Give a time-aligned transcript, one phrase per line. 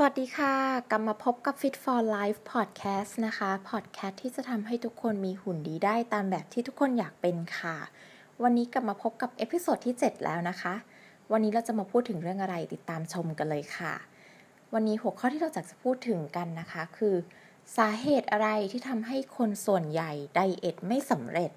[0.00, 0.54] สวัสดีค่ะ
[0.90, 7.76] กลับมาพบกับ Fit for Life Podcast นะคะ Podcast ที่จะทำให้ทุกคนมีหุ่นดีได้ตามแบบที่ทุกคนอยากเป็นค่ะ
[8.42, 10.74] วันนี้กลับมาพบกับ episode ที่ 7 แล้วนะคะ
[11.32, 13.94] วันนี้เราจะมาพูดถึงเรื่องอะไรติดตามชมกันเลยค่ะ
[14.74, 17.14] วันนี้หัวข้อที่เราจะพูดถึงกันนะคะ คือ
[17.76, 21.50] สาเหตุอะไรที่ทำให้คนส่วนใหญ่ diet ไม่สำเร็จ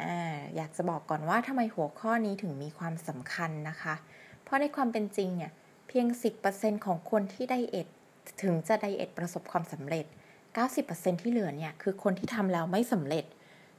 [0.00, 3.94] อ่าอยากจะบอกก่อนว่าทำไมหัวข้อนี้ถึงมีความสำคัญนะคะ
[4.42, 5.52] เพราะในความเป็นจริงเนี่ย
[5.88, 6.06] เพียง
[6.46, 7.88] 10%ของคนที่ไดเอท
[8.42, 10.06] ถึงจะไดเอทประสบความสำเร็จ
[10.64, 13.24] 90%ที่เหลือเนี่ยคือคนที่ทำแล้วไม่สำเร็จ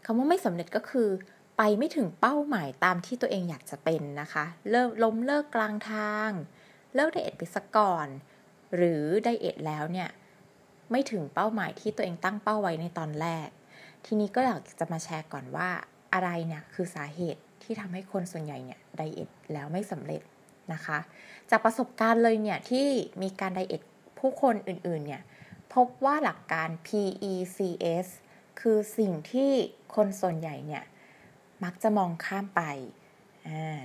[0.05, 1.09] คำว่าไม่สำเร็จก็คือ
[1.57, 6.31] ไปไม่ถึงเป้าหมายตามที่ตัวเองอยากจะเป็นนะคะ เลิกล้มเลิกกลางทาง
[6.95, 8.07] เลิกไดเอทไปสักก่อน
[8.75, 10.09] หรือไดเอทแล้วเนี่ย
[10.91, 13.47] ไม่ถึงเป้าหมายที่ตัวเองตั้งเป้าไว้ในตอนแรก
[14.05, 15.69] ทีนี้ก็อยากจะมาแชร์ก่อนว่า
[16.13, 20.21] อะไรเนี่ยคือสาเหตุที่ทำให้คนส่วนใหญ่เนี่ยไดเอทแล้วไม่สำเร็จ
[20.73, 20.99] นะคะ
[21.49, 22.87] จากประสบการณ์เลยเนี่ยที่
[23.21, 23.81] มีการไดเอท
[24.19, 25.21] ผู้คนอื่นๆเนี่ย
[25.73, 28.07] พบว่าหลักการ PECS
[28.59, 29.51] คือสิ่งที่
[29.95, 30.83] คนส่วนใหญ่เนี่ย
[31.63, 32.61] มักจะมองข้ามไป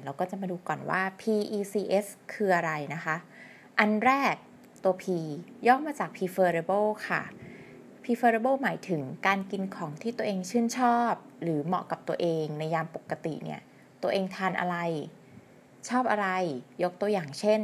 [0.05, 3.17] เราก็จะมาดูก่อนว่า PECS คืออะไรนะคะ
[3.79, 4.35] อันแรก
[4.85, 5.05] ตัว P
[5.67, 7.23] ย่อมาจาก preferable ค่ะ
[8.03, 11.13] preferable หมายถึงการกินของที่ตัวเองชื่นชอบ
[11.43, 13.61] หรือเหมาะกับตัวเองในยามปกติเนี่ย
[14.03, 14.77] ตัวเองทานอะไร
[15.89, 16.29] ชอบอะไร
[16.83, 17.61] ยกตัวอย่างเช่น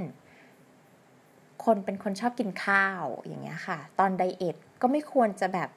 [1.65, 5.69] คนเป็นคนชอบกินข้าวอย่างเงี้ยค่ะ ตอนไดเอทก็ไม่ควรจะแบบ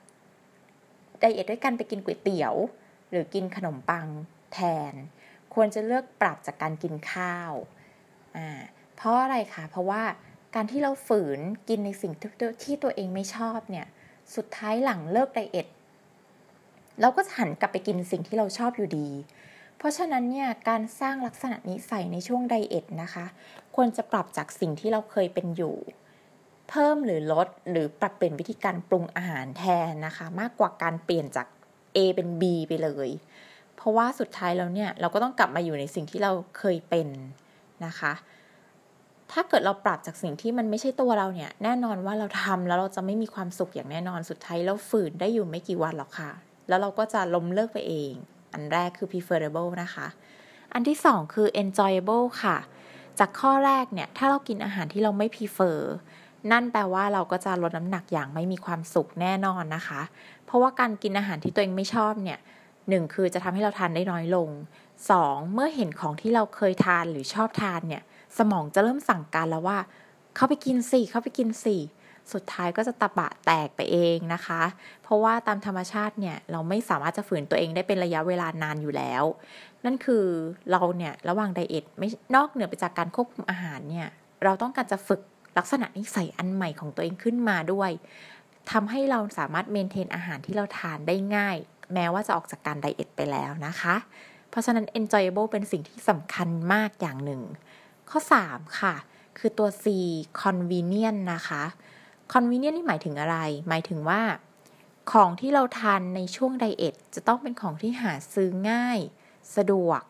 [1.19, 2.53] ไดเอทด้วยกันไปกินก๋วยเตี๋ยว
[3.09, 4.07] หรือกินขนมปัง
[4.53, 4.59] แท
[4.91, 4.93] น
[5.53, 7.51] ควรจะเลือกปรับจากการกินข้าว
[8.35, 8.61] อ่า
[8.95, 10.03] เพราะอะไรคะเพราะว่า
[10.55, 12.13] การที่เราฝืนกินในสิ่ง
[12.63, 13.87] ที่ตัวเองไม่ชอบเนี่ย
[14.35, 15.67] สุดท้ายหลังเลิกไดเอท
[17.01, 19.09] เราก็จะหันกลับไปกินสิ่งที่เราชอบอยู่ดี
[19.77, 23.25] เพราะฉะนั้นเนี่ยการสร้างลักษณะนิสัยในช่วงไดเอทนะคะ
[23.75, 25.75] ควรจะปรับจากสิ่งที่เราเคยเป็นอยู่
[26.69, 31.47] เพิ่มหรือลดหรือปรับเปลี่ยนวิธีการปรุงอาหารแทนนะคะ มากกว่าการเปลี่ยนจาก
[31.95, 33.09] A เป็น B ไปเลย
[33.75, 37.07] เพราะว่าสุดท้ายแล้วเนี่ยเราก็ต้องกลับมาอยู่ในสิ่งที่เราเคยเป็น
[37.85, 38.13] นะคะ
[39.31, 46.31] ถ้าเกิดเราปรับจากสิ่งที่มันไม่ใช่ตัวเราเนี่ย แน่นอนว่าเราทำแล้วเราจะไม่มีความสุขอย่างแน่นอนสุดท้ายเราฝืนได้อยู่ไม่กี่วันหรอกค่ะ
[46.67, 48.13] แล้วเราก็จะล้มเลิกไปเอง
[48.53, 50.07] อันแรกคือ preferable นะคะ
[50.73, 52.57] อันที่สองคือ enjoyable ค่ะ
[53.19, 55.77] จากข้อแรกเนี่ย ถ้าเรากินอาหารที่เราไม่ prefer
[56.51, 60.01] นั่นแปลว่าเราก็จะลดน้ำหนักอย่างไม่มีความสุขแน่นอนนะคะ
[60.45, 62.39] เพราะว่าการกินอาหารที่ตัวเองไม่ชอบเนี่ย
[62.89, 64.49] หนึ่งคือจะทำให้เราทานได้น้อยลง
[65.01, 65.53] 2.
[65.53, 68.03] เมื่อเห็นของที่เราเคยทานหรือชอบทานเนี่ย
[68.37, 69.77] สมองจะเริ่มสั่งการแล้วว่า
[70.35, 71.77] เข้าไปกินสิเข้าไปกินสิ
[72.33, 74.61] สุดท้ายก็จะตะบะแตกไปเองนะคะ
[75.03, 79.23] เพราะว่าตามธรรมชาติเนี่ยเราไม่สามารถจะฝืนตัวเองได้เป็นระยะเวลานานอยู่แล้ว
[79.85, 80.25] นั่นคือ
[80.71, 84.07] เราเนี่ยระหว่างไดเอทไม่นอกเหนือไปจากการควบคุมอาหารเนี่ย
[84.43, 85.21] เราต้องการจะฝึก
[85.57, 87.91] ลักษณะนิสัยอันใหม่ของตัวเองขึ้นมาด้วย
[88.71, 91.57] ทำให้เราสามารถเมนเทนอาหารที่เราทานได้ง่าย
[91.93, 93.95] แม้ว่าจะออกจากการไดเอทไปแล้วนะคะ
[94.49, 97.41] เพราะฉะนั้น enjoyable เป็นสิ่งที่สำคัญมากอย่างหนึ่ง
[98.09, 98.95] ข้อ 3 ค่ะ
[99.37, 99.85] คือตัว C
[100.41, 101.63] convenient นะคะ
[102.31, 103.37] convenient นี่หมายถึงอะไร
[103.69, 104.21] หมายถึงว่า
[105.11, 108.99] ของที่เราทานในช่วงไดเอทจะต้องเป็นของที่หาซื้อง่าย
[109.55, 110.01] สะดวก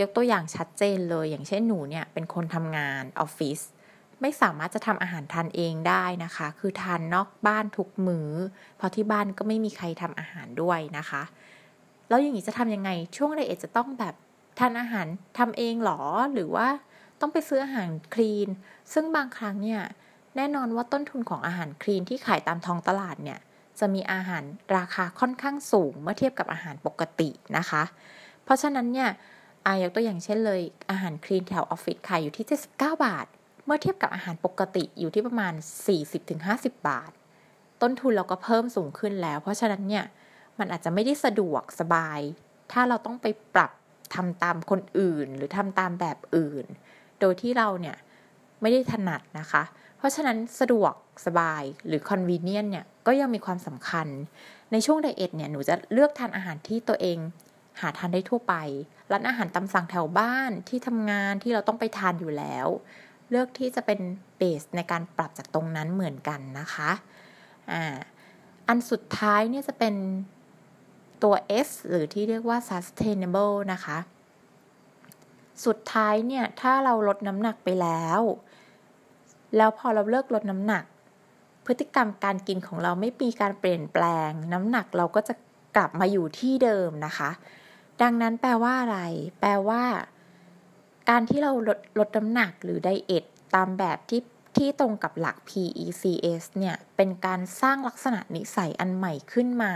[0.00, 3.60] ยกตัวอย่างชัดเจนเลย อย่างเช่นหนูเนี่ยเป็นคนทำงานออฟฟิศ
[4.20, 8.30] ไม่สามารถจะทำอาหารทานเองได้นะคะ คือทานนอกบ้านทุกมือ้อ
[8.76, 11.22] เพราะที่บ้านก็ไม่มีใครทำอาหารด้วยนะคะ
[12.08, 14.14] แล้วอย่างนี้จะทำยังไง ช่วงไดเอทจะต้องแบบ
[14.58, 15.06] ทานอาหาร
[15.38, 16.00] ทำเองหรอ
[16.32, 16.68] หรือว่า
[17.20, 18.48] ต้องไปซื้ออาหารคลีน
[18.92, 19.82] ซึ่งบางครั้งเนี่ย
[20.36, 23.38] แน่นอนว่าต้นทุนของอาหารคลีนที่ขายตามท้องตลาดเนี่ย
[23.80, 24.44] จะมีอาหาร
[24.76, 27.82] ราคาค่อนข้างสูงเมื่อเทียบกับอาหารปกตินะคะ
[28.44, 29.08] เพราะฉะนั้นเนี่ย
[29.66, 33.26] อายกตัวอย่างเช่นเลย อาหารคลีนแถวออฟฟิศขายอยู่ที่ 79 บาท
[33.64, 35.54] เมื่อเทียบกับอาหารปกติอยู่ที่ประมาณ
[36.20, 37.10] 40-50 บาท
[37.82, 40.04] ต้นทุนเราก็เพิ่มสูงขึ้นแล้ว เพราะฉะนั้นเนี่ย
[40.58, 42.20] มันอาจจะไม่ได้สะดวกสบาย
[42.72, 43.72] ถ้าเราต้องไปปรับ
[44.14, 46.66] ทำตามคนอื่น หรือทำตามแบบอื่น
[47.20, 47.96] โดยที่เราเนี่ย
[48.60, 49.62] ไม่ได้ถนัดนะคะ
[49.98, 50.94] เพราะฉะนั้นสะดวก
[51.26, 54.08] สบายหรือ convenient เนี่ยก็ยังมีความสำคัญ
[54.72, 57.18] ในช่วงไดเอทเนี่ยหนูจะเลือกทานอาหารที่ตัวเอง
[57.80, 58.54] หาทานได้ทั่วไป
[59.10, 62.66] ร้านอาหารตามสั่งแถวบ้านที่ทำงานที่เราต้องไปทานอยู่แล้ว
[63.30, 64.00] เลือกที่จะเป็น
[64.36, 66.90] เบสในการปรับจากตรงนั้นเหมือนกันนะคะ
[67.72, 67.96] อ่า
[68.68, 69.94] อันสุดท้ายเนี่ยจะเป็น
[71.22, 71.34] ตัว
[71.66, 73.98] S หรือที่เรียกว่า sustainable นะคะ
[75.66, 78.20] สุดท้ายเนี่ย ถ้าเราลดน้ำหนักไปแล้ว
[79.56, 80.84] แล้วพอเราเลิกลดน้ำหนัก
[81.66, 85.34] พฤติกรรมการกินของเราไม่มีการเปลี่ยนแปลง น้ำหนักเราก็จะ
[85.76, 87.30] กลับมาอยู่ที่เดิมนะคะ
[88.02, 89.00] ดังนั้นแปลว่าอะไร
[89.40, 89.82] แปลว่า
[91.10, 93.24] การที่เราลดลดน้ำหนักหรือ diet
[93.54, 94.22] ตามแบบที่
[94.56, 99.74] ที่ตรงกับหลัก PECS เนี่ย เป็นการสร้างลักษณะนิสัยอันใหม่ขึ้นมา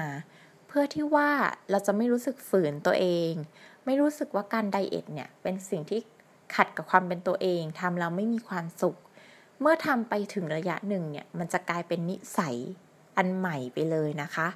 [0.67, 1.31] เพื่อที่ว่า
[1.71, 3.33] เราจะไม่รู้สึกฝืนตัวเอง
[3.85, 6.01] ไม่รู้สึกว่าการ diet เนี่ย เป็นสิ่งที่
[6.55, 8.97] ขัดกับความเป็นตัวเองทำแล้วไม่มีความสุข
[9.63, 12.57] เมื่อทำไปถึงระยะหนึ่งเนี่ย มันจะกลายเป็นนิสัย
[13.17, 14.49] อันใหม่ไปเลยนะคะ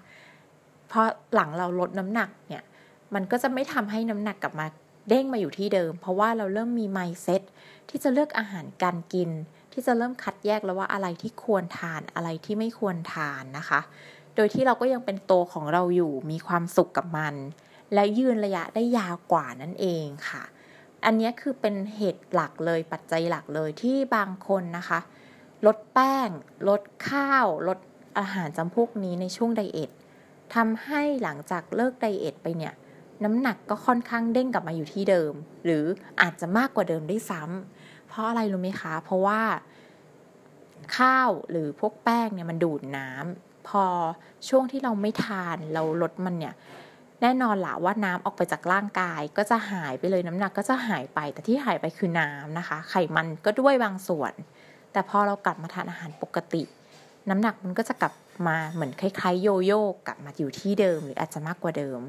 [0.88, 2.62] เพราะหลังเราลดน้ำหนักเนี่ย
[3.14, 4.66] มันก็จะไม่ทำให้น้ำหนักกลับมา
[5.08, 7.42] เด้งมาอยู่ที่เดิม เพราะว่าเราเริ่มมี mindset
[7.88, 9.30] ที่จะเลือกอาหารการกิน
[9.72, 13.80] ที่จะเริ่มคัดแยกแล้วว่าอะไรที่ควรทานอะไรที่ไม่ควรทานนะคะ
[14.34, 17.34] โดยที่เราก็ยังเป็นตัวของเราอยู่มีความสุขกับมัน
[17.94, 20.42] และยืนระยะได้ยาวกว่านั่นเองค่ะ
[21.06, 25.00] อันนี้คือเป็นเหตุหลักเลยปัจจัยหลักเลยที่บางคนนะคะ
[25.66, 26.28] ลดแป้ง
[26.68, 27.78] ลดข้าว ลด
[28.18, 29.90] อาหารจำพวกนี้ในช่วงไดเอท
[30.54, 32.74] ทำให้หลังจากเลิกไดเอทไปเนี่ย
[33.24, 35.32] น้ำหนักก็ค่อนข้างเด้งกลับมาอยู่ที่เดิม
[35.64, 35.84] หรือ
[36.20, 39.40] อาจจะมากกว่าเดิมได้ซ้ำเพราะอะไรรู้ไหมคะ เพราะว่า
[40.96, 43.84] ข้าวหรือพวกแป้งเนี่ยมันดูดน้ำพอ
[44.48, 46.54] ช่วงที่เราไม่ทานเราลดมันเนี่ย
[47.22, 54.32] แน่นอนหละว่าน้ำออกไปจากร่างกายก็จะหายไปเลยน้ำหนักก็จะหายไป แต่ที่หายไปคือน้ำนะคะ ไขมันก็ด้วยบางส่วน
[54.92, 56.62] แต่พอเรากลับมาทานอาหารปกติ
[57.30, 58.14] น้ำหนักมันก็จะกลับ
[58.46, 62.00] มาเหมือนคล้ายๆโยโย่กลับมาอยู่ที่เดิมหรืออาจจะมากกว่าเดิม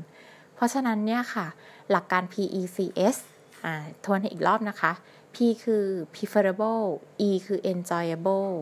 [0.55, 1.47] เพราะฉะนั้นเนี่ยค่ะ
[1.91, 3.17] หลักการ PECS
[3.63, 3.73] อ่า
[4.05, 4.91] ทวนอีกรอบนะคะ
[5.33, 6.85] P คือ preferable
[7.27, 8.53] E คือ enjoyable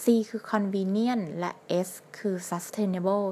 [0.00, 1.52] C คือ convenient และ
[1.88, 3.26] S คือ sustainable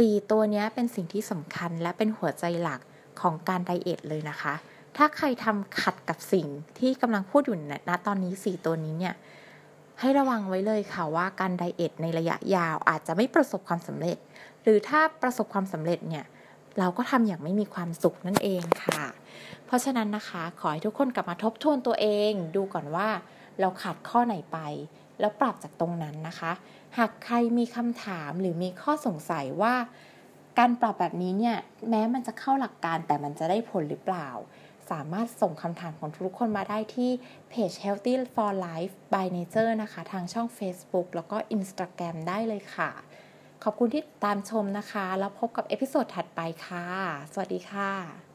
[0.00, 2.80] 4 ตัวนี้เป็นสิ่งที่สำคัญและเป็นหัวใจหลัก
[3.20, 4.54] ของการไดเอทเลยนะคะ
[4.96, 6.46] ถ้าใครทำขัดกับสิ่ง
[6.78, 7.58] ที่กำลังพูดอยู่
[7.88, 9.14] ณตอนนี้ 4 ตัวนี้เนี่ย
[10.00, 14.16] ให้ระวังไว้เลยค่ะว่าการไดเอทในระยะยาวอาจจะไม่ประสบความสำเร็จ
[14.62, 16.24] หรือถ้าประสบความสำเร็จเนี่ย
[16.78, 19.02] เราก็ทำอย่างไม่มีความสุขนั่นเองค่ะ
[19.66, 23.08] เพราะฉะนั้นนะคะ ขอให้ทุกคนกลับมาทบทวนตัวเอง ดูก่อนว่า
[23.60, 24.58] เราขาดข้อไหนไป
[25.20, 26.52] แล้วปรับจากตรงนั้นนะคะ
[26.98, 29.74] หากใครมีคำถามหรือมีข้อสงสัยว่า
[30.58, 31.56] การปรับแบบนี้เนี่ย
[31.88, 34.28] แม้มันจะเข้าหลักการแต่มันจะได้ผลหรือเปล่า
[34.90, 37.10] สามารถส่งคำถามของทุกคนมาได้ที่
[37.48, 42.90] เพจ Healthy for Life by Nature นะคะ ทางช่อง Facebook แล้วก็ Instagram ได้เลยค่ะ
[43.64, 46.86] ขอบคุณที่ตามชมนะคะ แล้วพบกับ episode ถัดไปค่ะ
[47.32, 48.31] สวัสดีค่ะ